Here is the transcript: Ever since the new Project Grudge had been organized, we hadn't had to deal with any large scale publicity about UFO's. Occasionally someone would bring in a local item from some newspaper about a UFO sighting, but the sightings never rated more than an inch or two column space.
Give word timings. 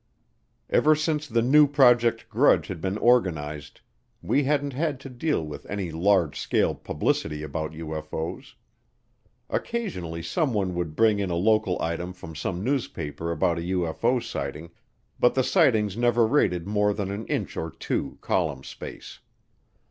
Ever 0.71 0.95
since 0.95 1.27
the 1.27 1.43
new 1.43 1.67
Project 1.67 2.27
Grudge 2.27 2.69
had 2.69 2.81
been 2.81 2.97
organized, 2.97 3.81
we 4.23 4.45
hadn't 4.45 4.73
had 4.73 4.99
to 5.01 5.09
deal 5.11 5.45
with 5.45 5.67
any 5.67 5.91
large 5.91 6.39
scale 6.39 6.73
publicity 6.73 7.43
about 7.43 7.73
UFO's. 7.73 8.55
Occasionally 9.47 10.23
someone 10.23 10.73
would 10.73 10.95
bring 10.95 11.19
in 11.19 11.29
a 11.29 11.35
local 11.35 11.79
item 11.79 12.13
from 12.13 12.35
some 12.35 12.63
newspaper 12.63 13.31
about 13.31 13.59
a 13.59 13.71
UFO 13.77 14.19
sighting, 14.23 14.71
but 15.19 15.35
the 15.35 15.43
sightings 15.43 15.95
never 15.95 16.25
rated 16.25 16.65
more 16.65 16.95
than 16.95 17.11
an 17.11 17.27
inch 17.27 17.55
or 17.55 17.69
two 17.69 18.17
column 18.23 18.63
space. 18.63 19.19